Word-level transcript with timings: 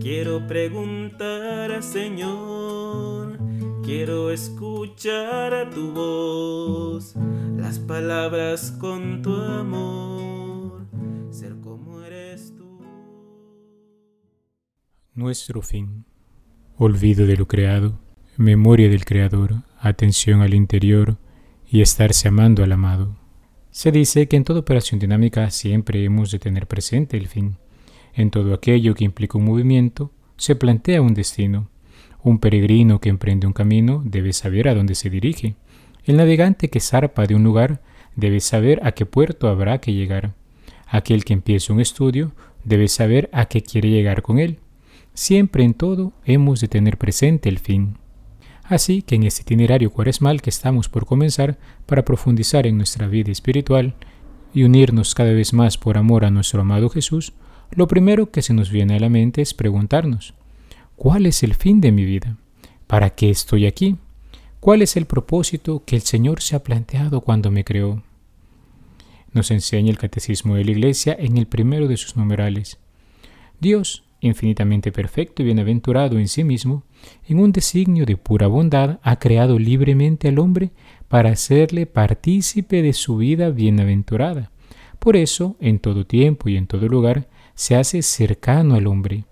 Quiero 0.00 0.46
preguntar 0.46 1.70
al 1.72 1.82
Señor, 1.82 3.38
quiero 3.82 4.30
escuchar 4.30 5.54
a 5.54 5.70
tu 5.70 5.92
voz, 5.92 7.14
las 7.56 7.78
palabras 7.78 8.72
con 8.72 9.22
tu 9.22 9.34
amor, 9.34 10.86
ser 11.30 11.56
como 11.60 12.02
eres 12.02 12.54
tú. 12.56 12.80
Nuestro 15.14 15.62
fin. 15.62 16.04
Olvido 16.76 17.26
de 17.26 17.36
lo 17.36 17.46
creado, 17.46 17.98
memoria 18.36 18.88
del 18.90 19.04
Creador, 19.04 19.62
atención 19.78 20.42
al 20.42 20.52
interior. 20.52 21.16
Y 21.66 21.80
estarse 21.80 22.28
amando 22.28 22.62
al 22.62 22.72
amado. 22.72 23.21
Se 23.72 23.90
dice 23.90 24.28
que 24.28 24.36
en 24.36 24.44
toda 24.44 24.60
operación 24.60 25.00
dinámica 25.00 25.50
siempre 25.50 26.04
hemos 26.04 26.30
de 26.30 26.38
tener 26.38 26.66
presente 26.66 27.16
el 27.16 27.26
fin. 27.26 27.56
En 28.14 28.30
todo 28.30 28.52
aquello 28.52 28.94
que 28.94 29.04
implica 29.04 29.38
un 29.38 29.46
movimiento, 29.46 30.10
se 30.36 30.54
plantea 30.54 31.00
un 31.00 31.14
destino. 31.14 31.70
Un 32.22 32.38
peregrino 32.38 33.00
que 33.00 33.08
emprende 33.08 33.46
un 33.46 33.54
camino 33.54 34.02
debe 34.04 34.34
saber 34.34 34.68
a 34.68 34.74
dónde 34.74 34.94
se 34.94 35.08
dirige. 35.08 35.54
El 36.04 36.18
navegante 36.18 36.68
que 36.68 36.80
zarpa 36.80 37.26
de 37.26 37.34
un 37.34 37.44
lugar 37.44 37.80
debe 38.14 38.40
saber 38.40 38.78
a 38.84 38.92
qué 38.92 39.06
puerto 39.06 39.48
habrá 39.48 39.80
que 39.80 39.94
llegar. 39.94 40.34
Aquel 40.86 41.24
que 41.24 41.32
empieza 41.32 41.72
un 41.72 41.80
estudio 41.80 42.32
debe 42.64 42.88
saber 42.88 43.30
a 43.32 43.46
qué 43.46 43.62
quiere 43.62 43.88
llegar 43.88 44.20
con 44.20 44.38
él. 44.38 44.58
Siempre 45.14 45.64
en 45.64 45.72
todo 45.72 46.12
hemos 46.26 46.60
de 46.60 46.68
tener 46.68 46.98
presente 46.98 47.48
el 47.48 47.58
fin. 47.58 47.96
Así 48.72 49.02
que 49.02 49.16
en 49.16 49.24
este 49.24 49.42
itinerario 49.42 49.90
cuaresmal 49.90 50.40
que 50.40 50.48
estamos 50.48 50.88
por 50.88 51.04
comenzar 51.04 51.58
para 51.84 52.06
profundizar 52.06 52.66
en 52.66 52.78
nuestra 52.78 53.06
vida 53.06 53.30
espiritual 53.30 53.94
y 54.54 54.62
unirnos 54.62 55.14
cada 55.14 55.34
vez 55.34 55.52
más 55.52 55.76
por 55.76 55.98
amor 55.98 56.24
a 56.24 56.30
nuestro 56.30 56.62
amado 56.62 56.88
Jesús, 56.88 57.34
lo 57.72 57.86
primero 57.86 58.30
que 58.30 58.40
se 58.40 58.54
nos 58.54 58.70
viene 58.70 58.96
a 58.96 58.98
la 58.98 59.10
mente 59.10 59.42
es 59.42 59.52
preguntarnos, 59.52 60.32
¿cuál 60.96 61.26
es 61.26 61.42
el 61.42 61.54
fin 61.54 61.82
de 61.82 61.92
mi 61.92 62.06
vida? 62.06 62.38
¿Para 62.86 63.10
qué 63.10 63.28
estoy 63.28 63.66
aquí? 63.66 63.98
¿Cuál 64.58 64.80
es 64.80 64.96
el 64.96 65.04
propósito 65.04 65.84
que 65.84 65.96
el 65.96 66.02
Señor 66.02 66.40
se 66.40 66.56
ha 66.56 66.62
planteado 66.62 67.20
cuando 67.20 67.50
me 67.50 67.64
creó? 67.64 68.02
Nos 69.34 69.50
enseña 69.50 69.90
el 69.90 69.98
Catecismo 69.98 70.54
de 70.54 70.64
la 70.64 70.70
Iglesia 70.70 71.14
en 71.18 71.36
el 71.36 71.46
primero 71.46 71.88
de 71.88 71.98
sus 71.98 72.16
numerales. 72.16 72.78
Dios 73.60 74.02
infinitamente 74.22 74.92
perfecto 74.92 75.42
y 75.42 75.46
bienaventurado 75.46 76.18
en 76.18 76.28
sí 76.28 76.44
mismo, 76.44 76.84
en 77.26 77.40
un 77.40 77.52
designio 77.52 78.06
de 78.06 78.16
pura 78.16 78.46
bondad 78.46 78.98
ha 79.02 79.18
creado 79.18 79.58
libremente 79.58 80.28
al 80.28 80.38
hombre 80.38 80.70
para 81.08 81.30
hacerle 81.30 81.86
partícipe 81.86 82.80
de 82.80 82.92
su 82.92 83.18
vida 83.18 83.50
bienaventurada. 83.50 84.50
Por 84.98 85.16
eso, 85.16 85.56
en 85.60 85.80
todo 85.80 86.06
tiempo 86.06 86.48
y 86.48 86.56
en 86.56 86.68
todo 86.68 86.88
lugar, 86.88 87.28
se 87.54 87.74
hace 87.74 88.02
cercano 88.02 88.76
al 88.76 88.86
hombre. 88.86 89.24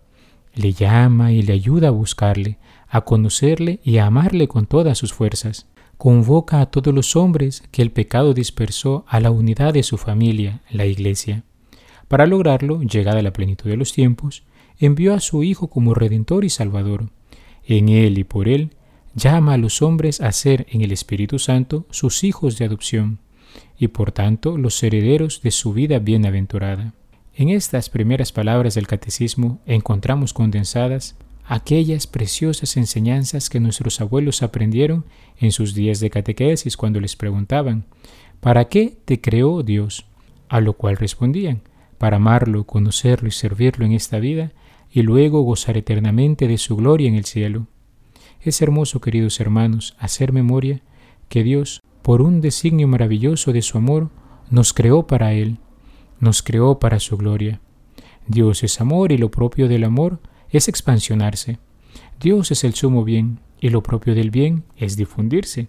Le 0.52 0.72
llama 0.72 1.33
y 1.33 1.42
le 1.42 1.52
ayuda 1.52 1.88
a 1.88 1.92
buscarle, 1.92 2.58
a 2.88 3.02
conocerle 3.02 3.78
y 3.84 3.98
a 3.98 4.06
amarle 4.06 4.48
con 4.48 4.66
todas 4.66 4.98
sus 4.98 5.12
fuerzas. 5.12 5.68
Convoca 5.96 6.61
a 6.61 6.66
todos 6.66 6.92
los 6.92 7.14
hombres 7.14 7.62
que 7.70 7.83
el 7.83 7.92
pecado 7.92 8.34
dispersó 8.34 9.05
a 9.06 9.20
la 9.20 9.30
unidad 9.30 9.72
de 9.72 9.84
su 9.84 9.96
familia, 9.96 10.61
la 10.70 10.86
Iglesia. 10.86 11.44
Para 12.08 12.27
lograrlo, 12.27 12.83
llegada 12.83 13.22
la 13.22 13.33
plenitud 13.33 13.70
de 13.70 13.77
los 13.77 13.92
tiempos, 13.92 14.42
envió 14.81 15.14
a 15.14 15.20
su 15.20 15.45
Hijo 15.45 15.69
como 15.69 15.95
Redentor 15.95 16.45
y 16.45 16.50
Salvador. 16.50 17.11
En 17.64 17.89
Él 17.89 18.19
y 18.19 18.25
por 18.25 18.48
Él 18.48 18.70
llama 19.14 19.55
a 19.55 19.59
los 19.59 19.83
hombres 19.83 20.20
a 20.20 20.33
ser 20.33 20.67
en 20.70 20.81
el 20.81 20.91
Espíritu 20.91 21.39
Santo 21.39 21.86
sus 21.91 22.25
hijos 22.25 22.59
de 22.59 22.64
adopción, 22.64 23.19
y 23.78 23.89
por 23.89 24.12
tanto 24.12 24.56
los 24.56 24.83
herederos 24.83 25.42
de 25.42 25.51
su 25.51 25.73
vida 25.73 25.98
bienaventurada. 25.98 26.95
En 27.34 27.48
estas 27.48 27.91
primeras 27.91 28.33
palabras 28.33 28.75
del 28.75 28.86
Catecismo 28.86 29.61
encontramos 29.67 30.33
condensadas 30.33 31.17
aquellas 31.45 32.07
preciosas 32.07 32.77
enseñanzas 32.77 33.51
que 33.51 33.61
nuestros 33.61 34.01
abuelos 34.01 34.42
aprendieron 34.42 35.05
en 35.39 35.51
sus 35.51 35.74
días 35.74 35.98
de 35.98 36.11
catequesis 36.11 36.77
cuando 36.77 37.01
les 37.01 37.17
preguntaban, 37.17 37.86
¿para 38.41 38.68
qué 38.68 38.97
te 39.05 39.20
creó 39.20 39.62
Dios? 39.62 40.07
A 40.48 40.61
lo 40.61 40.74
cual 40.74 40.97
respondían, 40.97 41.62
para 41.98 42.18
amarlo, 42.18 42.64
conocerlo 42.64 43.29
y 43.29 43.33
servirlo 43.33 43.85
en 43.85 43.92
esta 43.92 44.20
vida 44.20 44.52
y 44.92 45.02
luego 45.02 45.42
gozar 45.42 45.77
eternamente 45.77 46.48
de 46.48 46.58
su 46.58 46.77
gloria 46.77 47.08
en 47.08 47.14
el 47.14 47.24
cielo. 47.24 47.67
Es 48.40 48.62
hermoso, 48.62 49.01
queridos 49.01 49.40
hermanos, 49.40 49.96
hacer 49.98 50.33
memoria 50.33 50.83
que 51.28 51.45
Dios, 51.45 51.80
por 52.02 52.23
un 52.23 52.40
designio 52.40 52.89
maravilloso 52.89 53.52
de 53.52 53.62
su 53.62 53.79
amor, 53.79 54.11
nos 54.50 54.73
creó 54.73 55.06
para 55.06 55.33
Él, 55.33 55.58
nos 56.18 56.42
creó 56.42 56.79
para 56.79 56.98
su 57.00 57.17
gloria. 57.17 57.61
Dios 58.27 58.62
es 58.62 58.80
amor 58.80 59.12
y 59.12 59.18
lo 59.18 59.30
propio 59.30 59.68
del 59.68 59.84
amor 59.84 60.20
es 60.50 60.68
expansionarse. 60.68 61.58
Dios 62.20 62.50
es 62.50 62.64
el 62.64 62.74
sumo 62.74 63.05
bien 63.05 63.40
y 63.61 63.68
lo 63.68 63.83
propio 63.83 64.14
del 64.14 64.30
bien 64.30 64.64
es 64.77 64.96
difundirse. 64.96 65.68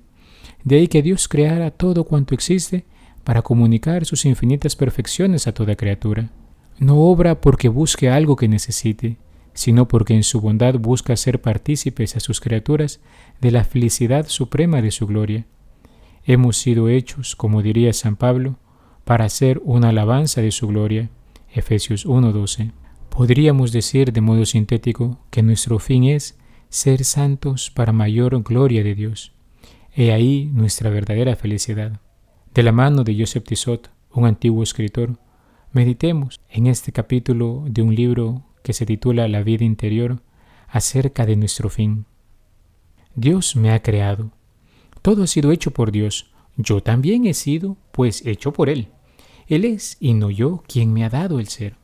De 0.63 0.77
ahí 0.77 0.87
que 0.87 1.01
Dios 1.01 1.27
creara 1.27 1.71
todo 1.71 2.05
cuanto 2.05 2.33
existe 2.33 2.85
para 3.23 3.41
comunicar 3.41 4.05
sus 4.05 4.25
infinitas 4.25 4.75
perfecciones 4.75 5.47
a 5.47 5.53
toda 5.53 5.75
criatura. 5.75 6.31
No 6.79 6.99
obra 6.99 7.41
porque 7.41 7.69
busque 7.69 8.09
algo 8.09 8.35
que 8.35 8.47
necesite, 8.47 9.17
sino 9.53 9.87
porque 9.87 10.13
en 10.13 10.23
su 10.23 10.41
bondad 10.41 10.75
busca 10.79 11.15
ser 11.15 11.41
partícipes 11.41 12.15
a 12.15 12.19
sus 12.19 12.39
criaturas 12.39 13.01
de 13.39 13.51
la 13.51 13.63
felicidad 13.63 14.27
suprema 14.27 14.81
de 14.81 14.91
su 14.91 15.07
gloria. 15.07 15.45
Hemos 16.23 16.57
sido 16.57 16.89
hechos, 16.89 17.35
como 17.35 17.61
diría 17.61 17.93
San 17.93 18.15
Pablo, 18.15 18.57
para 19.03 19.25
hacer 19.25 19.61
una 19.63 19.89
alabanza 19.89 20.41
de 20.41 20.51
su 20.51 20.67
gloria. 20.67 21.09
Efesios 21.53 22.05
1:12. 22.05 22.71
Podríamos 23.09 23.71
decir 23.71 24.13
de 24.13 24.21
modo 24.21 24.45
sintético 24.45 25.19
que 25.31 25.43
nuestro 25.43 25.79
fin 25.79 26.05
es 26.05 26.37
ser 26.69 27.03
santos 27.03 27.69
para 27.69 27.91
mayor 27.91 28.41
gloria 28.43 28.83
de 28.83 28.95
Dios. 28.95 29.33
He 29.93 30.13
ahí 30.13 30.49
nuestra 30.53 30.89
verdadera 30.89 31.35
felicidad. 31.35 31.99
De 32.53 32.63
la 32.63 32.71
mano 32.71 33.03
de 33.03 33.17
Joseph 33.19 33.43
Tissot, 33.43 33.91
un 34.13 34.25
antiguo 34.25 34.63
escritor, 34.63 35.17
Meditemos 35.73 36.41
en 36.49 36.67
este 36.67 36.91
capítulo 36.91 37.63
de 37.65 37.81
un 37.81 37.95
libro 37.95 38.43
que 38.61 38.73
se 38.73 38.85
titula 38.85 39.29
La 39.29 39.41
vida 39.41 39.63
interior 39.63 40.21
acerca 40.67 41.25
de 41.25 41.37
nuestro 41.37 41.69
fin. 41.69 42.05
Dios 43.15 43.55
me 43.55 43.71
ha 43.71 43.81
creado. 43.81 44.31
Todo 45.01 45.23
ha 45.23 45.27
sido 45.27 45.49
hecho 45.53 45.71
por 45.71 45.93
Dios. 45.93 46.29
Yo 46.57 46.83
también 46.83 47.25
he 47.25 47.33
sido, 47.33 47.77
pues, 47.93 48.25
hecho 48.25 48.51
por 48.51 48.67
Él. 48.67 48.89
Él 49.47 49.63
es, 49.63 49.95
y 50.01 50.13
no 50.13 50.29
yo, 50.29 50.61
quien 50.67 50.91
me 50.91 51.05
ha 51.05 51.09
dado 51.09 51.39
el 51.39 51.47
ser. 51.47 51.77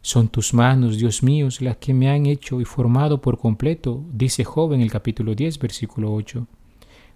Son 0.00 0.28
tus 0.28 0.54
manos, 0.54 0.98
Dios 0.98 1.24
mío, 1.24 1.48
las 1.58 1.78
que 1.78 1.92
me 1.92 2.08
han 2.08 2.26
hecho 2.26 2.60
y 2.60 2.64
formado 2.64 3.20
por 3.20 3.38
completo, 3.38 4.04
dice 4.12 4.44
Job 4.44 4.72
en 4.72 4.82
el 4.82 4.92
capítulo 4.92 5.34
10, 5.34 5.58
versículo 5.58 6.14
8. 6.14 6.46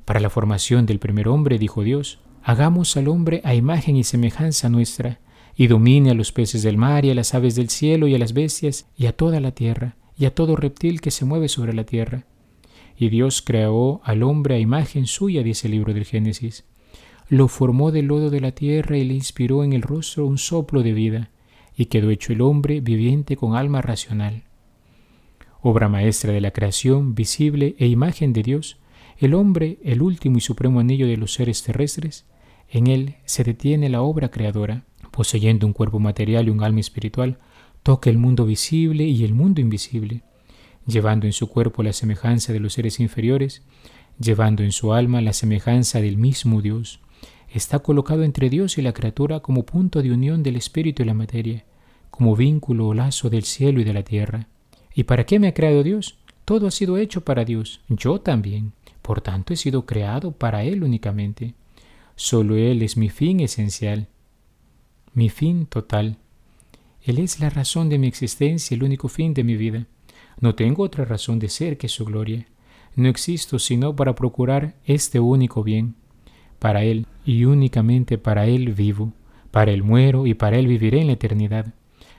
Para 0.05 0.19
la 0.19 0.29
formación 0.29 0.87
del 0.87 0.99
primer 0.99 1.29
hombre, 1.29 1.61
dijo 1.61 1.85
Dios, 1.85 2.19
hagamos 2.43 2.97
al 2.97 3.07
hombre 3.07 3.41
a 3.45 3.55
imagen 3.55 3.95
y 3.97 4.03
semejanza 4.03 4.69
nuestra, 4.69 5.21
y 5.57 5.67
domine 5.67 6.11
a 6.11 6.15
los 6.15 6.33
peces 6.33 6.63
del 6.63 6.79
mar 6.79 7.05
y 7.05 7.11
a 7.11 7.15
las 7.15 7.35
aves 7.35 7.55
del 7.55 7.69
cielo 7.69 8.09
y 8.09 8.15
a 8.15 8.19
las 8.19 8.33
bestias 8.33 8.87
y 8.97 9.07
a 9.07 9.13
toda 9.17 9.41
la 9.41 9.53
tierra 9.53 9.97
y 10.19 10.25
a 10.25 10.35
todo 10.35 10.57
reptil 10.57 11.01
que 11.01 11.11
se 11.11 11.25
mueve 11.25 11.49
sobre 11.49 11.73
la 11.73 11.85
tierra. 11.85 12.27
Y 12.97 13.09
Dios 13.09 13.43
creó 13.43 14.01
al 14.05 14.23
hombre 14.23 14.55
a 14.55 14.59
imagen 14.59 15.07
suya, 15.07 15.43
dice 15.43 15.67
el 15.67 15.73
libro 15.73 15.95
del 15.95 16.05
Génesis. 16.05 16.65
Lo 17.29 17.49
formó 17.49 17.91
del 17.91 18.07
lodo 18.07 18.31
de 18.31 18.41
la 18.41 18.53
tierra 18.53 18.99
y 18.99 19.05
le 19.05 19.15
inspiró 19.15 19.65
en 19.65 19.73
el 19.73 19.83
rostro 19.83 20.27
un 20.27 20.39
soplo 20.39 20.83
de 20.83 20.93
vida, 20.93 21.31
y 21.77 21.87
quedó 21.87 22.11
hecho 22.11 22.33
el 22.33 22.43
hombre 22.43 22.81
viviente 22.81 23.37
con 23.37 23.57
alma 23.57 23.81
racional. 23.81 24.45
Obra 25.63 25.89
maestra 25.89 26.33
de 26.33 26.41
la 26.41 26.51
creación, 26.51 27.15
visible 27.15 27.75
e 27.79 27.87
imagen 27.87 28.33
de 28.33 28.43
Dios, 28.43 28.79
el 29.19 29.35
hombre, 29.35 29.79
el 29.83 30.03
último 30.03 30.39
y 30.39 30.41
supremo 30.41 30.81
anillo 30.81 31.07
de 31.07 31.17
los 31.17 31.33
seres 31.33 31.63
terrestres, 31.63 32.27
en 32.69 32.87
él 32.87 33.17
se 33.25 33.45
detiene 33.45 33.89
la 33.89 34.03
obra 34.03 34.31
creadora 34.31 34.85
poseyendo 35.13 35.67
un 35.67 35.73
cuerpo 35.73 36.01
material 36.01 36.49
y 36.49 36.51
un 36.51 36.65
alma 36.65 36.81
espiritual, 36.81 37.39
toca 37.85 38.11
el 38.11 38.19
mundo 38.19 38.45
visible 38.47 39.05
y 39.05 39.23
el 39.25 39.35
mundo 39.35 39.61
invisible, 39.61 40.23
llevando 40.87 41.27
en 41.27 41.33
su 41.33 41.49
cuerpo 41.49 41.85
la 41.85 41.93
semejanza 41.93 42.53
de 42.53 42.59
los 42.59 42.73
seres 42.73 42.99
inferiores, 42.99 43.63
llevando 44.19 44.65
en 44.65 44.73
su 44.73 44.93
alma 44.93 45.21
la 45.21 45.33
semejanza 45.33 46.01
del 46.01 46.17
mismo 46.17 46.63
Dios. 46.63 46.99
Está 47.53 47.81
colocado 47.81 48.25
entre 48.25 48.49
Dios 48.49 48.79
y 48.79 48.83
la 48.83 48.93
criatura 48.93 49.41
como 49.41 49.65
punto 49.65 50.03
de 50.03 50.11
unión 50.11 50.43
del 50.43 50.57
espíritu 50.57 51.03
y 51.03 51.07
la 51.07 51.15
materia, 51.15 51.65
como 52.11 52.35
vínculo 52.35 52.89
o 52.89 52.95
lazo 52.95 53.31
del 53.31 53.45
cielo 53.45 53.81
y 53.81 53.85
de 53.85 53.93
la 53.93 54.03
tierra. 54.03 54.49
¿Y 54.95 55.05
para 55.05 55.25
qué 55.25 55.39
me 55.39 55.49
ha 55.49 55.55
creado 55.55 55.83
Dios? 55.83 56.19
Todo 56.45 56.67
ha 56.67 56.71
sido 56.71 56.97
hecho 56.97 57.23
para 57.23 57.45
Dios, 57.45 57.81
yo 57.89 58.21
también. 58.21 58.73
Por 59.03 59.21
tanto, 59.21 59.53
he 59.53 59.57
sido 59.57 59.85
creado 59.85 60.33
para 60.33 60.65
Él 60.65 60.83
únicamente. 60.83 61.55
Solo 62.17 62.57
Él 62.57 62.83
es 62.83 62.97
mi 62.97 63.11
fin 63.11 63.41
esencial 63.41 64.09
mi 65.15 65.29
fin 65.29 65.67
total. 65.67 66.17
Él 67.03 67.19
es 67.19 67.41
la 67.41 67.51
razón 67.51 67.89
de 67.89 67.99
mi 67.99 68.07
existencia, 68.07 68.75
el 68.75 68.83
único 68.83 69.09
fin 69.09 69.35
de 69.35 69.45
mi 69.45 69.57
vida. 69.57 69.87
No 70.41 70.55
tengo 70.55 70.83
otra 70.83 71.05
razón 71.05 71.39
de 71.39 71.49
ser 71.49 71.77
que 71.77 71.89
su 71.89 72.05
gloria. 72.05 72.47
No 72.95 73.09
existo 73.09 73.59
sino 73.59 73.95
para 73.95 74.15
procurar 74.15 74.77
este 74.85 75.21
único 75.21 75.63
bien. 75.63 75.97
Para 76.59 76.85
Él 76.85 77.07
y 77.25 77.45
únicamente 77.45 78.19
para 78.19 78.47
Él 78.47 78.73
vivo, 78.73 79.13
Para 79.51 79.73
Él 79.73 79.83
muero 79.83 80.27
y 80.27 80.33
para 80.33 80.59
Él 80.59 80.67
viviré 80.67 81.01
en 81.01 81.09
la 81.09 81.13
eternidad. 81.15 81.75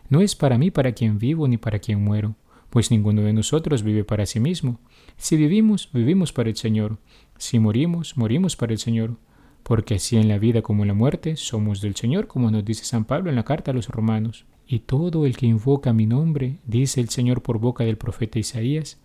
No 0.10 0.22
es 0.22 0.36
para 0.36 0.60
mí 0.60 0.70
para 0.70 0.92
quien 0.92 1.18
vivo 1.18 1.48
ni 1.48 1.58
para 1.58 1.80
quien 1.80 2.04
muero, 2.04 2.36
pues 2.70 2.92
ninguno 2.92 3.24
de 3.24 3.34
nosotros 3.34 3.82
vive 3.82 4.04
para 4.04 4.28
sí 4.28 4.40
mismo. 4.40 4.80
Si 5.18 5.36
vivimos, 5.38 5.90
vivimos 5.94 6.32
para 6.32 6.50
el 6.50 6.56
Señor. 6.56 7.00
Si 7.38 7.58
morimos, 7.58 8.18
morimos 8.18 8.56
para 8.56 8.74
el 8.74 8.80
Señor. 8.80 9.18
Porque 9.64 9.96
así 9.96 10.18
en 10.18 10.28
la 10.28 10.38
vida 10.38 10.62
como 10.62 10.84
en 10.84 10.90
la 10.90 10.94
muerte 10.94 11.38
somos 11.38 11.82
del 11.82 11.96
Señor, 11.96 12.28
como 12.28 12.52
nos 12.52 12.66
dice 12.66 12.84
San 12.84 13.06
Pablo 13.06 13.30
en 13.30 13.36
la 13.36 13.46
carta 13.46 13.72
a 13.72 13.74
los 13.74 13.88
romanos. 13.88 14.46
Y 14.68 14.80
todo 14.80 15.26
el 15.26 15.38
que 15.38 15.46
invoca 15.46 15.94
mi 15.94 16.06
nombre, 16.06 16.60
dice 16.66 17.02
el 17.02 17.10
Señor 17.10 17.42
por 17.42 17.60
boca 17.60 17.84
del 17.84 17.98
profeta 17.98 18.40
Isaías, 18.40 19.00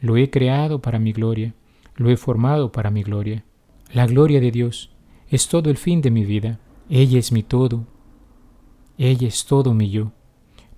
lo 0.00 0.16
he 0.16 0.30
creado 0.30 0.80
para 0.80 0.98
mi 0.98 1.12
gloria, 1.12 1.54
lo 1.96 2.10
he 2.10 2.16
formado 2.16 2.72
para 2.72 2.90
mi 2.90 3.02
gloria. 3.02 3.44
La 3.92 4.06
gloria 4.06 4.40
de 4.40 4.50
Dios 4.50 4.90
es 5.28 5.48
todo 5.48 5.70
el 5.70 5.76
fin 5.76 6.02
de 6.02 6.10
mi 6.10 6.24
vida. 6.24 6.58
Ella 6.90 7.18
es 7.18 7.32
mi 7.32 7.42
todo. 7.42 7.86
Ella 8.98 9.28
es 9.28 9.46
todo 9.46 9.72
mi 9.72 9.90
yo. 9.90 10.12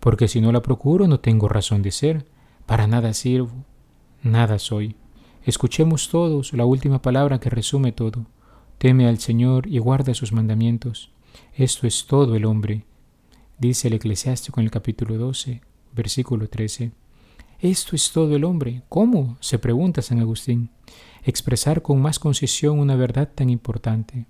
Porque 0.00 0.28
si 0.28 0.40
no 0.40 0.52
la 0.52 0.62
procuro 0.62 1.08
no 1.08 1.20
tengo 1.20 1.48
razón 1.48 1.82
de 1.82 1.90
ser. 1.90 2.26
Para 2.66 2.86
nada 2.86 3.12
sirvo. 3.14 3.64
Nada 4.22 4.58
soy. 4.58 4.96
Escuchemos 5.44 6.08
todos 6.08 6.52
la 6.52 6.64
última 6.64 7.00
palabra 7.00 7.40
que 7.40 7.50
resume 7.50 7.92
todo. 7.92 8.26
Teme 8.78 9.08
al 9.08 9.18
Señor 9.18 9.66
y 9.66 9.78
guarda 9.78 10.14
sus 10.14 10.32
mandamientos. 10.32 11.10
Esto 11.54 11.86
es 11.86 12.06
todo 12.06 12.34
el 12.36 12.44
hombre 12.44 12.84
dice 13.58 13.88
el 13.88 13.94
eclesiástico 13.94 14.60
en 14.60 14.64
el 14.64 14.70
capítulo 14.70 15.16
12, 15.16 15.62
versículo 15.94 16.48
13. 16.48 16.92
Esto 17.60 17.96
es 17.96 18.10
todo 18.12 18.36
el 18.36 18.44
hombre. 18.44 18.82
¿Cómo? 18.88 19.36
se 19.40 19.58
pregunta 19.58 20.02
San 20.02 20.20
Agustín. 20.20 20.70
Expresar 21.24 21.82
con 21.82 22.00
más 22.00 22.18
concisión 22.18 22.78
una 22.78 22.96
verdad 22.96 23.30
tan 23.34 23.50
importante. 23.50 24.26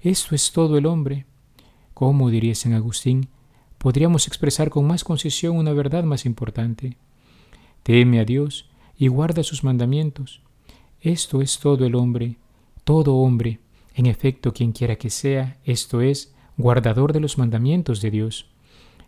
Esto 0.00 0.34
es 0.34 0.52
todo 0.52 0.76
el 0.78 0.86
hombre. 0.86 1.26
¿Cómo, 1.94 2.30
diría 2.30 2.54
San 2.54 2.74
Agustín, 2.74 3.28
podríamos 3.78 4.26
expresar 4.28 4.70
con 4.70 4.86
más 4.86 5.02
concisión 5.02 5.56
una 5.56 5.72
verdad 5.72 6.04
más 6.04 6.26
importante? 6.26 6.96
Teme 7.82 8.20
a 8.20 8.24
Dios 8.24 8.68
y 8.96 9.08
guarda 9.08 9.42
sus 9.42 9.64
mandamientos. 9.64 10.42
Esto 11.00 11.40
es 11.40 11.58
todo 11.58 11.84
el 11.86 11.94
hombre, 11.94 12.36
todo 12.88 13.16
hombre, 13.16 13.60
en 13.94 14.06
efecto 14.06 14.54
quien 14.54 14.72
quiera 14.72 14.96
que 14.96 15.10
sea, 15.10 15.58
esto 15.62 16.00
es, 16.00 16.34
guardador 16.56 17.12
de 17.12 17.20
los 17.20 17.36
mandamientos 17.36 18.00
de 18.00 18.10
Dios. 18.10 18.46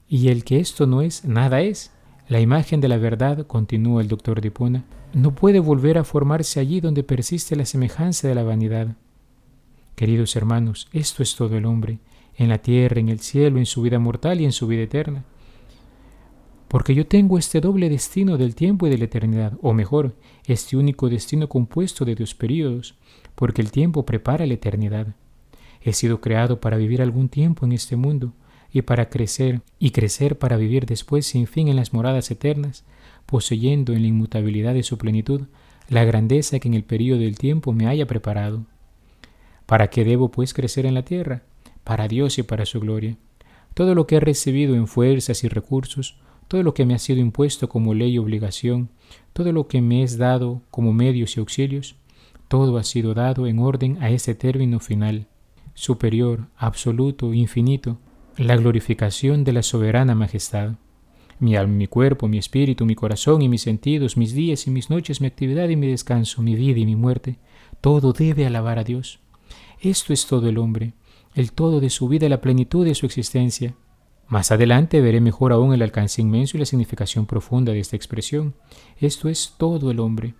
Y 0.06 0.29
el 0.29 0.44
que 0.44 0.61
esto 0.61 0.87
no 0.87 1.00
es, 1.00 1.25
nada 1.25 1.62
es. 1.62 1.91
La 2.29 2.43
imagen 2.43 2.82
de 2.82 2.88
la 2.88 2.99
verdad, 2.99 3.47
continúa 3.47 4.03
el 4.03 4.09
doctor 4.09 4.43
Dipona, 4.43 4.85
no 5.15 5.35
puede 5.35 5.61
volver 5.61 5.97
a 5.97 6.05
formarse 6.05 6.61
allí 6.61 6.82
donde 6.82 7.05
persiste 7.05 7.56
la 7.56 7.65
semejanza 7.65 8.29
de 8.29 8.35
la 8.35 8.43
vanidad. 8.43 8.97
Queridos 9.94 10.37
hermanos, 10.37 10.87
esto 10.93 11.23
es 11.23 11.35
todo 11.35 11.56
el 11.56 11.65
hombre, 11.65 12.00
en 12.37 12.50
la 12.50 12.59
tierra, 12.59 13.00
en 13.00 13.09
el 13.09 13.21
cielo, 13.21 13.59
en 13.59 13.65
su 13.65 13.81
vida 13.81 13.99
mortal 13.99 14.43
y 14.43 14.44
en 14.44 14.53
su 14.53 14.67
vida 14.67 14.83
eterna. 14.83 15.25
Porque 16.69 16.94
yo 16.94 17.06
tengo 17.06 17.38
este 17.38 17.62
doble 17.62 17.88
destino 17.88 18.37
del 18.37 18.55
tiempo 18.55 18.87
y 18.87 18.91
de 18.91 18.99
la 18.99 19.06
eternidad, 19.06 19.55
o 19.62 19.73
mejor, 19.73 20.17
este 20.44 20.76
único 20.76 21.09
destino 21.09 21.49
compuesto 21.49 22.05
de 22.05 22.15
dos 22.15 22.35
periodos, 22.35 22.94
porque 23.40 23.62
el 23.62 23.70
tiempo 23.70 24.04
prepara 24.04 24.44
la 24.44 24.52
eternidad. 24.52 25.06
He 25.81 25.94
sido 25.94 26.20
creado 26.20 26.60
para 26.60 26.76
vivir 26.76 27.00
algún 27.00 27.31
tiempo 27.31 27.64
en 27.64 27.72
este 27.72 27.96
mundo 27.96 28.34
y 28.70 28.82
para 28.82 29.08
crecer 29.08 29.62
y 29.78 29.92
crecer 29.92 30.38
para 30.38 30.58
vivir 30.58 30.84
después 30.84 31.25
sin 31.25 31.46
fin 31.46 31.69
en 31.69 31.76
las 31.76 31.94
moradas 31.94 32.31
eternas, 32.31 32.84
poseyendo 33.25 33.94
en 33.94 34.02
la 34.02 34.08
inmutabilidad 34.08 34.75
de 34.75 34.82
su 34.82 34.98
plenitud 34.98 35.46
la 35.88 36.04
grandeza 36.04 36.58
que 36.58 36.69
en 36.69 36.75
el 36.75 36.84
período 36.84 37.20
del 37.20 37.38
tiempo 37.38 37.72
me 37.72 37.87
haya 37.87 38.06
preparado. 38.06 38.66
¿Para 39.64 39.88
qué 39.88 40.04
debo 40.04 40.31
pues 40.31 40.52
crecer 40.52 40.84
en 40.84 40.92
la 40.92 41.06
tierra? 41.06 41.42
Para 41.82 42.08
Dios 42.08 42.37
y 42.37 42.42
para 42.42 42.66
su 42.66 42.78
gloria. 42.78 43.16
Todo 43.72 43.94
lo 43.94 44.06
que 44.06 44.16
he 44.16 44.20
recibido 44.20 44.75
en 44.75 44.87
fuerzas 44.87 45.44
y 45.44 45.48
recursos, 45.48 46.20
todo 46.46 46.62
lo 46.62 46.75
que 46.75 46.84
me 46.84 46.92
ha 46.92 46.98
sido 46.98 47.20
impuesto 47.20 47.70
como 47.70 47.94
ley 47.94 48.12
y 48.12 48.19
obligación, 48.19 48.90
todo 49.32 49.50
lo 49.50 49.66
que 49.66 49.81
me 49.81 50.02
es 50.02 50.19
dado 50.19 50.60
como 50.70 50.92
medios 50.92 51.38
y 51.38 51.40
auxilios, 51.40 51.96
todo 52.50 52.79
ha 52.79 52.82
sido 52.82 53.14
dado 53.14 53.47
en 53.47 53.61
orden 53.61 54.02
a 54.02 54.11
ese 54.11 54.35
término 54.35 54.81
final, 54.81 55.29
superior, 55.75 56.49
absoluto, 56.56 57.32
infinito, 57.32 58.00
la 58.37 58.56
glorificación 58.56 59.44
de 59.44 59.52
la 59.52 59.62
soberana 59.62 60.17
majestad. 60.17 60.73
Mi 61.38 61.55
alma, 61.55 61.75
mi 61.75 61.87
cuerpo, 61.87 62.26
mi 62.26 62.38
espíritu, 62.38 62.85
mi 62.87 62.97
corazón 62.97 63.41
y 63.41 63.49
mis 63.49 63.62
sentidos, 63.62 64.17
mis 64.17 64.35
días 64.35 64.67
y 64.67 64.73
mis 64.73 64.91
noches, 64.91 65.20
mi 65.20 65.29
actividad 65.29 65.69
y 65.69 65.76
mi 65.76 65.87
descanso, 65.87 66.43
mi 66.43 66.56
vida 66.56 66.81
y 66.81 66.87
mi 66.87 66.97
muerte, 66.97 67.38
todo 67.81 68.12
debe 68.12 68.44
alabar 68.47 68.81
a 68.81 68.85
Dios. 68.85 69.20
Esto 69.81 70.12
es 70.12 70.26
todo 70.26 70.49
el 70.49 70.58
hombre, 70.58 70.94
el 71.37 71.52
todo 71.52 71.79
de 71.79 71.88
su 71.88 72.08
vida 72.08 72.29
la 72.29 72.41
plenitud 72.41 72.85
de 72.85 72.97
su 72.97 73.06
existencia. 73.06 73.76
Más 74.26 74.50
adelante 74.50 75.00
veré 75.00 75.20
mejor 75.20 75.52
aún 75.52 75.73
el 75.73 75.82
alcance 75.82 76.20
inmenso 76.20 76.56
y 76.56 76.61
la 76.61 76.67
significación 76.67 77.26
profunda 77.26 77.70
de 77.70 77.79
esta 77.79 77.94
expresión. 77.94 78.56
Esto 78.99 79.29
es 79.29 79.55
todo 79.56 79.93
el 79.93 80.00
hombre. 80.00 80.35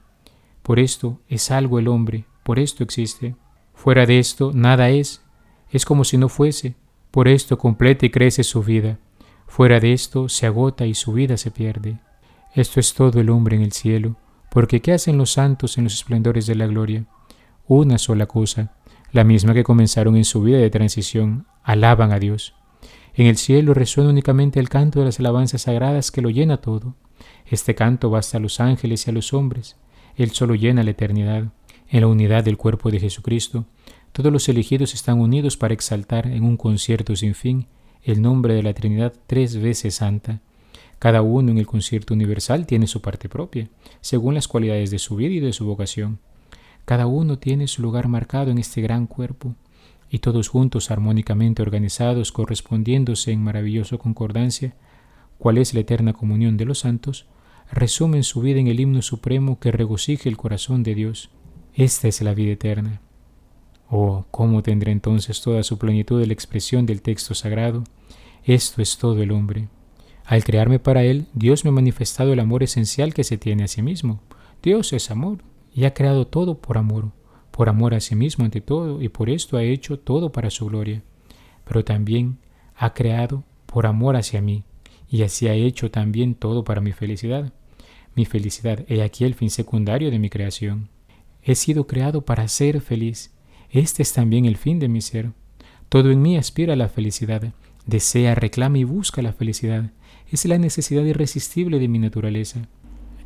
Por 0.63 0.79
esto 0.79 1.21
es 1.29 1.51
algo 1.51 1.79
el 1.79 1.89
hombre, 1.89 2.25
por 2.43 2.59
esto 2.59 2.83
existe. 2.85 3.37
Fuera 3.75 4.07
de 4.07 4.19
esto, 4.19 4.53
nada 4.55 4.91
es, 4.91 5.23
es 5.71 5.85
como 5.85 6.05
si 6.05 6.19
no 6.19 6.29
fuese, 6.29 6.75
por 7.11 7.29
esto 7.29 7.59
completa 7.59 8.07
y 8.07 8.11
crece 8.11 8.45
su 8.45 8.63
vida. 8.63 8.99
Fuera 9.47 9.81
de 9.81 9.93
esto, 9.93 10.29
se 10.29 10.47
agota 10.47 10.87
y 10.87 10.95
su 10.95 11.13
vida 11.13 11.37
se 11.37 11.51
pierde. 11.51 11.99
Esto 12.55 12.81
es 12.81 12.95
todo 12.95 13.21
el 13.21 13.31
hombre 13.31 13.57
en 13.57 13.63
el 13.63 13.73
cielo, 13.73 14.17
porque 14.51 14.81
¿qué 14.81 14.93
hacen 14.93 15.19
los 15.19 15.33
santos 15.33 15.79
en 15.79 15.85
los 15.85 15.95
esplendores 15.95 16.47
de 16.47 16.55
la 16.55 16.67
gloria? 16.67 17.07
Una 17.67 17.99
sola 17.99 18.27
cosa, 18.27 18.75
la 19.13 19.25
misma 19.25 19.55
que 19.55 19.65
comenzaron 19.65 20.17
en 20.17 20.25
su 20.25 20.43
vida 20.43 20.59
de 20.59 20.71
transición, 20.71 21.47
alaban 21.63 22.13
a 22.13 22.19
Dios. 22.19 22.55
En 23.15 23.27
el 23.27 23.37
cielo 23.37 23.75
resuena 23.75 24.11
únicamente 24.11 24.61
el 24.61 24.69
canto 24.69 25.01
de 25.01 25.07
las 25.07 25.19
alabanzas 25.19 25.63
sagradas 25.63 26.11
que 26.11 26.23
lo 26.23 26.31
llena 26.31 26.61
todo. 26.61 26.95
Este 27.47 27.75
canto 27.75 28.11
basta 28.11 28.39
a 28.39 28.41
los 28.41 28.61
ángeles 28.61 29.07
y 29.07 29.11
a 29.11 29.13
los 29.13 29.33
hombres. 29.33 29.77
Él 30.17 30.31
solo 30.31 30.55
llena 30.55 30.83
la 30.83 30.91
eternidad 30.91 31.53
en 31.89 32.01
la 32.01 32.07
unidad 32.07 32.45
del 32.45 32.57
cuerpo 32.57 32.91
de 32.91 33.01
Jesucristo, 33.01 33.67
todos 34.13 34.33
los 34.33 34.49
elegidos 34.49 34.95
están 34.95 35.21
unidos 35.21 35.57
para 35.57 35.75
exaltar 35.75 36.27
en 36.27 36.43
un 36.43 36.57
concierto 36.57 37.15
sin 37.15 37.35
fin 37.35 37.67
el 38.03 38.21
nombre 38.21 38.55
de 38.55 38.63
la 38.63 38.75
Trinidad 38.75 39.13
tres 39.27 39.57
veces 39.57 39.95
santa. 39.97 40.41
Cada 40.99 41.23
uno 41.23 41.53
en 41.53 41.59
el 41.59 41.67
concierto 41.67 42.15
universal 42.15 42.67
tiene 42.67 42.87
su 42.87 43.01
parte 43.01 43.29
propia, 43.29 43.69
según 44.01 44.35
las 44.35 44.49
cualidades 44.49 44.91
de 44.91 44.99
su 44.99 45.17
vida 45.17 45.35
y 45.35 45.41
de 45.41 45.53
su 45.53 45.65
vocación. 45.65 46.19
Cada 46.85 47.07
uno 47.07 47.39
tiene 47.39 47.69
su 47.69 47.83
lugar 47.83 48.09
marcado 48.09 48.51
en 48.51 48.59
este 48.59 48.81
gran 48.83 49.07
cuerpo, 49.07 49.55
y 50.11 50.19
todos 50.19 50.49
juntos 50.49 50.91
armónicamente 50.91 51.63
organizados, 51.63 52.33
correspondiéndose 52.33 53.31
en 53.31 53.45
maravillosa 53.45 53.97
concordancia, 53.97 54.75
cual 55.39 55.59
es 55.59 55.73
la 55.73 55.81
eterna 55.81 56.15
comunión 56.15 56.57
de 56.57 56.65
los 56.65 56.81
santos, 56.81 57.27
resumen 57.71 58.25
su 58.25 58.41
vida 58.41 58.61
en 58.61 58.67
el 58.67 58.81
himno 58.81 59.03
supremo 59.03 59.59
que 59.59 59.73
regocije 59.73 60.29
el 60.29 60.37
corazón 60.37 60.83
de 60.83 60.95
Dios 60.95 61.31
esta 61.75 62.09
es 62.09 62.21
la 62.21 62.35
vida 62.35 62.53
eterna. 62.53 63.01
Oh, 63.89 64.25
¿cómo 64.31 64.63
tendrá 64.63 64.91
entonces 64.91 65.41
toda 65.41 65.63
su 65.63 65.79
plenitud 65.79 66.25
la 66.25 66.33
expresión 66.33 66.85
del 66.85 67.01
texto 67.01 67.35
sagrado? 67.35 67.85
Esto 68.45 68.83
es 68.83 68.99
todo 68.99 69.23
el 69.23 69.31
hombre. 69.31 69.69
Al 70.25 70.45
crearme 70.45 70.79
para 70.79 71.05
Él, 71.05 71.27
Dios 71.33 71.65
me 71.65 71.71
ha 71.71 71.73
manifestado 71.73 72.33
el 72.33 72.41
amor 72.41 72.63
esencial 72.63 73.15
que 73.15 73.25
se 73.25 73.39
tiene 73.39 73.65
a 73.65 73.69
sí 73.69 73.83
mismo. 73.83 74.21
Dios 74.63 74.93
es 74.93 75.11
amor 75.11 75.39
y 75.73 75.85
ha 75.85 75.95
creado 75.95 76.27
todo 76.27 76.59
por 76.59 76.77
amor, 76.77 77.13
por 77.51 77.69
amor 77.69 77.95
a 77.95 78.01
sí 78.01 78.15
mismo 78.15 78.45
ante 78.45 78.61
todo, 78.61 79.01
y 79.01 79.09
por 79.09 79.31
esto 79.31 79.57
ha 79.57 79.63
hecho 79.63 79.99
todo 79.99 80.33
para 80.33 80.51
su 80.51 80.67
gloria. 80.67 81.03
Pero 81.65 81.85
también 81.85 82.39
ha 82.77 82.95
creado 82.95 83.45
por 83.67 83.87
amor 83.87 84.17
hacia 84.17 84.41
mí, 84.41 84.65
y 85.09 85.23
así 85.23 85.49
ha 85.49 85.55
hecho 85.55 85.91
también 85.91 86.35
todo 86.35 86.65
para 86.65 86.81
mi 86.81 86.93
felicidad. 86.93 87.53
Mi 88.15 88.25
felicidad, 88.25 88.85
he 88.89 89.03
aquí 89.03 89.25
el 89.25 89.35
fin 89.35 89.51
secundario 89.51 90.11
de 90.11 90.19
mi 90.19 90.31
creación. 90.31 90.89
He 91.43 91.55
sido 91.55 91.87
creado 91.87 92.23
para 92.23 92.49
ser 92.49 92.81
feliz. 92.81 93.33
Este 93.71 94.03
es 94.03 94.13
también 94.13 94.45
el 94.45 94.57
fin 94.57 94.79
de 94.79 94.89
mi 94.89 95.01
ser. 95.01 95.31
Todo 95.89 96.11
en 96.11 96.21
mí 96.23 96.37
aspira 96.37 96.75
a 96.75 96.77
la 96.77 96.89
felicidad, 96.89 97.53
desea, 97.87 98.35
reclama 98.35 98.79
y 98.79 98.85
busca 98.85 99.23
la 99.23 99.33
felicidad. 99.33 99.91
Es 100.31 100.45
la 100.45 100.59
necesidad 100.59 101.05
irresistible 101.05 101.79
de 101.79 101.89
mi 101.89 101.99
naturaleza. 101.99 102.69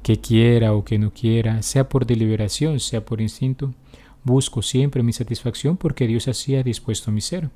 Que 0.03 0.21
quiera 0.21 0.75
o 0.75 0.85
que 0.85 0.99
no 0.99 1.13
quiera, 1.13 1.63
sea 1.63 1.89
por 1.89 2.07
deliberación, 2.07 2.79
sea 2.79 3.05
por 3.05 3.21
instinto, 3.21 3.75
busco 4.23 4.63
siempre 4.63 5.03
mi 5.03 5.13
satisfacción 5.13 5.77
porque 5.77 6.07
Dios 6.07 6.29
así 6.29 6.57
ha 6.57 6.63
dispuesto 6.63 7.11
mi 7.11 7.21
ser. 7.21 7.51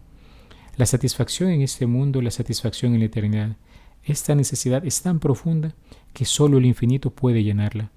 La 0.77 0.87
satisfacción 0.87 1.51
en 1.51 1.63
este 1.63 1.87
mundo, 1.87 2.23
la 2.23 2.31
satisfacción 2.31 2.95
en 2.95 3.01
la 3.01 3.07
eternidad, 3.07 3.57
esta 4.05 4.35
necesidad 4.35 4.87
es 4.87 5.03
tan 5.03 5.21
profunda 5.21 5.75
que 6.13 6.25
solo 6.25 6.59
el 6.59 6.67
infinito 6.67 7.11
puede 7.11 7.43
llenarla 7.45 7.91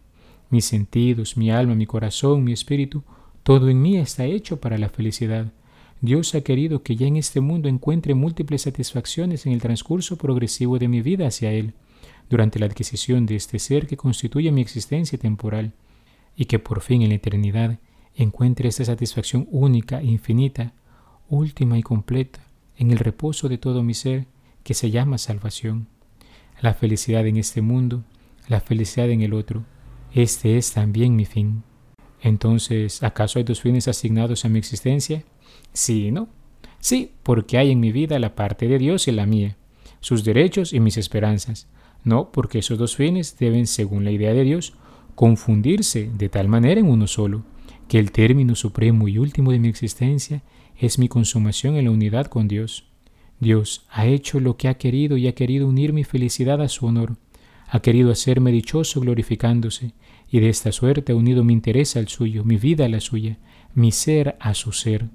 mis 0.52 0.66
sentidos, 0.66 1.38
mi 1.38 1.50
alma, 1.50 1.74
mi 1.76 1.88
corazón, 1.88 2.44
mi 2.44 2.52
espíritu, 2.52 3.04
todo 3.44 3.70
en 3.70 3.82
mí 3.82 3.98
está 3.98 4.26
hecho 4.26 4.60
para 4.60 4.78
la 4.78 4.90
felicidad. 4.90 5.52
Dios 6.02 6.36
ha 6.36 6.42
querido 6.42 6.84
que 6.84 6.96
ya 6.96 7.08
en 7.08 7.16
este 7.16 7.40
mundo 7.42 7.70
encuentre 7.70 8.14
múltiples 8.14 8.64
satisfacciones 8.64 9.46
en 9.46 9.54
el 9.54 9.62
transcurso 9.62 10.18
progresivo 10.18 10.78
de 10.78 10.88
mi 10.88 11.02
vida 11.02 11.28
hacia 11.28 11.52
Él, 11.52 11.74
durante 12.30 12.60
la 12.60 12.66
adquisición 12.66 13.26
de 13.26 13.36
este 13.36 13.60
ser 13.60 13.88
que 13.88 13.98
constituye 13.98 14.52
mi 14.52 14.62
existencia 14.62 15.18
temporal, 15.18 15.72
y 16.36 16.46
que 16.46 16.60
por 16.60 16.82
fin 16.82 17.02
en 17.02 17.10
la 17.10 17.16
eternidad 17.16 17.80
encuentre 18.16 18.68
esta 18.68 18.84
satisfacción 18.84 19.48
única, 19.52 20.04
infinita, 20.04 20.74
última 21.30 21.78
y 21.78 21.84
completa, 21.84 22.40
en 22.78 22.92
el 22.92 23.00
reposo 23.00 23.48
de 23.48 23.58
todo 23.58 23.84
mi 23.84 23.94
ser 23.94 24.26
que 24.64 24.74
se 24.74 24.92
llama 24.92 25.18
salvación. 25.18 25.88
La 26.62 26.74
felicidad 26.74 27.26
en 27.26 27.38
este 27.38 27.62
mundo, 27.62 28.04
la 28.48 28.62
felicidad 28.62 29.10
en 29.10 29.22
el 29.22 29.34
otro, 29.34 29.64
este 30.14 30.58
es 30.58 30.74
también 30.74 31.16
mi 31.16 31.26
fin. 31.26 31.64
Entonces, 32.22 33.02
¿acaso 33.02 33.40
hay 33.40 33.44
dos 33.44 33.62
fines 33.62 33.88
asignados 33.88 34.46
a 34.46 34.50
mi 34.50 34.60
existencia? 34.60 35.24
Sí 35.74 36.08
y 36.08 36.12
no. 36.12 36.30
Sí, 36.80 37.14
porque 37.24 37.58
hay 37.58 37.72
en 37.72 37.80
mi 37.80 37.92
vida 37.92 38.20
la 38.20 38.36
parte 38.36 38.68
de 38.68 38.78
Dios 38.78 39.08
y 39.08 39.12
la 39.12 39.26
mía, 39.26 39.58
sus 40.00 40.24
derechos 40.24 40.74
y 40.74 40.80
mis 40.80 40.98
esperanzas. 40.98 41.68
No, 42.04 42.32
porque 42.32 42.60
esos 42.60 42.78
dos 42.78 42.96
fines 42.96 43.38
deben, 43.38 43.68
según 43.68 44.04
la 44.04 44.12
idea 44.12 44.34
de 44.34 44.44
Dios, 44.44 44.74
confundirse 45.16 46.10
de 46.16 46.30
tal 46.30 46.48
manera 46.48 46.80
en 46.80 46.90
uno 46.90 47.08
solo, 47.08 47.44
que 47.88 48.00
el 48.00 48.12
término 48.12 48.56
supremo 48.56 49.08
y 49.08 49.18
último 49.18 49.52
de 49.52 49.60
mi 49.60 49.68
existencia 49.68 50.44
es 50.78 50.98
mi 50.98 51.08
consumación 51.08 51.76
en 51.76 51.86
la 51.86 51.92
unidad 51.92 52.28
con 52.28 52.48
Dios. 52.48 52.91
Dios 53.42 53.88
ha 53.90 54.06
hecho 54.06 54.40
lo 54.40 54.56
que 54.56 54.68
ha 54.68 54.76
querido 54.76 55.18
y 55.18 55.28
ha 55.28 55.34
querido 55.34 55.68
unir 55.68 55.94
mi 55.94 56.04
felicidad 56.04 56.62
a 56.62 56.70
su 56.70 56.86
honor. 56.86 57.18
Ha 57.68 57.82
querido 57.82 58.12
hacerme 58.12 58.52
dichoso 58.52 59.02
glorificándose, 59.02 59.94
y 60.30 60.40
de 60.40 60.50
esta 60.50 60.72
suerte 60.72 61.12
ha 61.12 61.16
unido 61.16 61.44
mi 61.44 61.52
interés 61.52 61.96
al 61.96 62.08
suyo, 62.08 62.46
mi 62.46 62.58
vida 62.58 62.86
a 62.86 62.90
la 62.90 63.00
suya, 63.00 63.40
mi 63.74 63.92
ser 63.92 64.38
a 64.40 64.54
su 64.54 64.72
ser. 64.72 65.10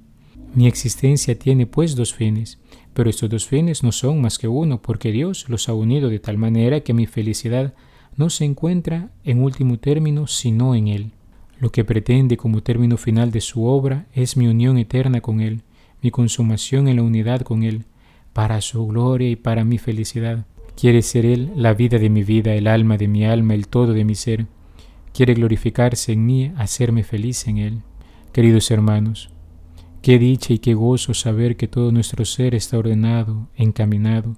Mi 0.55 0.67
existencia 0.67 1.39
tiene 1.39 1.67
pues 1.67 1.95
dos 1.95 2.15
fines, 2.15 2.59
pero 2.95 3.11
estos 3.11 3.31
dos 3.31 3.47
fines 3.47 3.85
no 3.85 3.93
son 3.93 4.21
más 4.21 4.39
que 4.39 4.49
uno, 4.49 4.83
porque 4.83 5.13
Dios 5.13 5.49
los 5.49 5.69
ha 5.69 5.75
unido 5.75 6.09
de 6.09 6.19
tal 6.19 6.37
manera 6.37 6.81
que 6.81 6.95
mi 6.95 7.07
felicidad 7.07 7.75
no 8.17 8.29
se 8.29 8.45
encuentra 8.45 9.13
en 9.23 9.41
último 9.41 9.79
término 9.79 10.27
sino 10.27 10.75
en 10.75 10.89
Él. 10.89 11.13
Lo 11.61 11.71
que 11.71 11.85
pretende 11.85 12.37
como 12.37 12.65
término 12.65 12.97
final 12.97 13.31
de 13.31 13.41
su 13.41 13.67
obra 13.67 14.07
es 14.15 14.37
mi 14.37 14.49
unión 14.49 14.79
eterna 14.79 15.21
con 15.21 15.41
Él, 15.41 15.63
mi 16.03 16.11
consumación 16.11 16.89
en 16.89 16.97
la 16.97 17.03
unidad 17.03 17.43
con 17.43 17.63
Él, 17.63 17.85
para 18.37 18.61
su 18.61 18.87
gloria 18.87 19.31
y 19.31 19.37
para 19.37 19.65
mi 19.65 19.79
felicidad. 19.79 20.45
Quiere 20.79 21.01
ser 21.01 21.25
Él 21.25 21.53
la 21.57 21.73
vida 21.73 21.99
de 21.99 22.11
mi 22.11 22.23
vida, 22.23 22.53
el 22.53 22.67
alma 22.67 22.99
de 22.99 23.09
mi 23.09 23.25
alma, 23.25 23.55
el 23.55 23.67
todo 23.67 23.95
de 23.95 24.05
mi 24.05 24.15
ser. 24.15 24.45
Quiere 25.15 25.33
glorificarse 25.33 26.13
en 26.13 26.27
mí, 26.27 26.53
hacerme 26.55 27.03
feliz 27.03 27.47
en 27.49 27.57
Él. 27.57 27.81
Queridos 28.33 28.71
hermanos, 28.71 29.31
qué 30.03 30.19
dicha 30.19 30.53
y 30.53 30.59
qué 30.59 30.75
gozo 30.75 31.15
saber 31.15 31.57
que 31.57 31.67
todo 31.67 31.93
nuestro 31.93 32.27
ser 32.27 32.55
está 32.55 32.77
ordenado, 32.77 33.49
encaminado, 33.57 34.37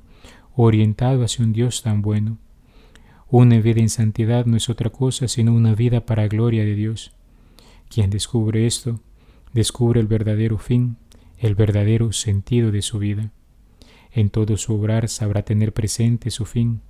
orientado 0.54 1.24
hacia 1.24 1.44
un 1.44 1.52
Dios 1.52 1.82
tan 1.82 2.00
bueno. 2.00 2.38
Una 3.28 3.58
vida 3.58 3.80
en 3.80 3.88
santidad 3.88 4.46
no 4.46 4.56
es 4.56 4.68
otra 4.68 4.90
cosa 4.90 5.26
sino 5.26 5.52
una 5.52 5.74
vida 5.74 6.06
para 6.06 6.28
gloria 6.28 6.64
de 6.64 6.76
Dios. 6.76 7.16
Quien 7.88 8.10
descubre 8.10 8.64
esto, 8.64 9.00
descubre 9.52 9.98
el 9.98 10.06
verdadero 10.06 10.56
fin, 10.56 10.98
el 11.36 11.56
verdadero 11.56 12.12
sentido 12.12 12.70
de 12.70 12.82
su 12.82 13.00
vida. 13.00 13.32
En 14.12 14.30
todo 14.30 14.56
su 14.56 14.74
obrar 14.74 15.08
sabrá 15.08 15.42
tener 15.42 15.72
presente 15.72 16.30
su 16.30 16.44
fin. 16.44 16.80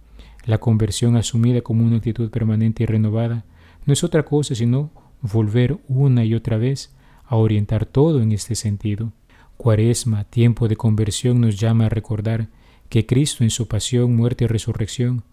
La 0.45 0.59
conversión 0.59 1.17
asumida 1.17 1.61
como 1.61 1.85
una 1.85 1.97
actitud 1.97 2.31
permanente 2.31 2.85
y 2.85 2.87
renovada 2.87 3.45
no 3.85 3.93
es 3.93 4.05
otra 4.05 4.25
cosa 4.25 4.55
sino 4.55 4.91
volver 5.21 5.79
una 5.89 6.25
y 6.25 6.35
otra 6.35 6.57
vez 6.57 6.95
a 7.25 7.37
orientar 7.37 7.87
todo 7.87 8.23
en 8.23 8.33
este 8.33 8.55
sentido. 8.55 9.13
Cuaresma, 9.57 10.25
tiempo 10.25 10.69
de 10.69 10.77
conversión, 10.77 11.41
nos 11.41 11.59
llama 11.59 11.87
a 11.87 11.89
recordar 11.89 12.49
que 12.89 13.07
Cristo 13.07 13.45
en 13.45 13.51
su 13.51 13.69
pasión, 13.69 14.15
muerte 14.17 14.45
y 14.45 14.47
resurrección 14.47 15.25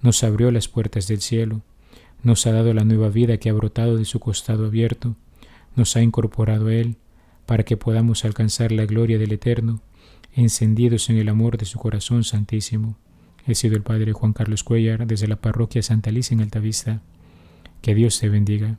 nos 0.00 0.24
abrió 0.24 0.50
las 0.50 0.68
puertas 0.68 1.06
del 1.06 1.20
cielo, 1.20 1.62
nos 2.22 2.46
ha 2.46 2.52
dado 2.52 2.74
la 2.74 2.84
nueva 2.84 3.08
vida 3.08 3.38
que 3.38 3.50
ha 3.50 3.52
brotado 3.52 3.96
de 3.96 4.04
su 4.04 4.20
costado 4.20 4.66
abierto, 4.66 5.16
nos 5.76 5.96
ha 5.96 6.02
incorporado 6.02 6.68
a 6.68 6.74
Él 6.74 6.96
para 7.46 7.64
que 7.64 7.76
podamos 7.76 8.24
alcanzar 8.24 8.72
la 8.72 8.86
gloria 8.86 9.18
del 9.18 9.32
Eterno 9.32 9.80
encendidos 10.34 11.10
en 11.10 11.18
el 11.18 11.28
amor 11.28 11.58
de 11.58 11.64
su 11.64 11.78
corazón 11.78 12.24
santísimo. 12.24 12.96
He 13.46 13.54
sido 13.54 13.76
el 13.76 13.82
Padre 13.82 14.12
Juan 14.12 14.32
Carlos 14.32 14.64
Cuellar 14.64 15.06
desde 15.06 15.28
la 15.28 15.36
parroquia 15.36 15.82
Santa 15.82 16.10
Alicia 16.10 16.34
en 16.34 16.40
Altavista. 16.40 17.00
Que 17.82 17.94
Dios 17.94 18.18
te 18.18 18.28
bendiga. 18.28 18.78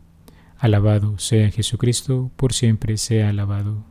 Alabado 0.57 1.17
sea 1.19 1.51
Jesucristo, 1.51 2.31
por 2.35 2.53
siempre 2.53 2.97
sea 2.97 3.29
alabado. 3.29 3.83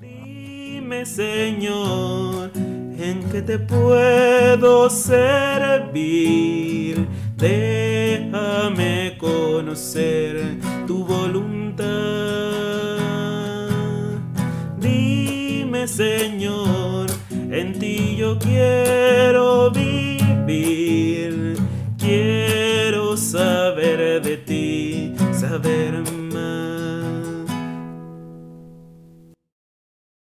Dime, 0.00 1.06
Señor, 1.06 2.50
en 2.54 3.22
qué 3.30 3.42
te 3.42 3.58
puedo 3.58 4.90
servir 4.90 6.28